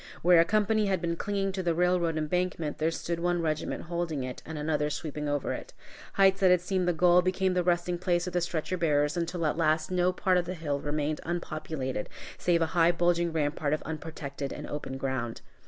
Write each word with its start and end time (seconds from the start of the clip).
Where 0.23 0.39
a 0.39 0.45
company 0.45 0.87
had 0.87 0.99
been 0.99 1.15
clinging 1.15 1.51
to 1.51 1.61
the 1.61 1.75
railroad 1.75 2.17
embankment, 2.17 2.79
there 2.79 2.89
stood 2.89 3.19
one 3.19 3.39
regiment 3.39 3.83
holding 3.83 4.23
it, 4.23 4.41
and 4.47 4.57
another 4.57 4.89
sweeping 4.89 5.29
over 5.29 5.53
it. 5.53 5.73
Heights 6.13 6.39
that 6.39 6.49
had 6.49 6.61
seemed 6.61 6.87
the 6.87 6.91
goal, 6.93 7.21
became 7.21 7.53
the 7.53 7.61
resting 7.63 7.99
place 7.99 8.25
of 8.25 8.33
the 8.33 8.41
stretcher 8.41 8.77
bearers, 8.77 9.15
until 9.15 9.45
at 9.45 9.57
last 9.57 9.91
no 9.91 10.11
part 10.11 10.39
of 10.39 10.45
the 10.45 10.55
hill 10.55 10.79
remained 10.79 11.21
unpopulated, 11.23 12.09
save 12.39 12.63
a 12.63 12.73
high 12.73 12.91
bulging 12.91 13.31
rampart 13.31 13.73
of 13.73 13.83
unprotected 13.83 14.51
and 14.51 14.65
open 14.65 14.97
ground. 14.97 15.41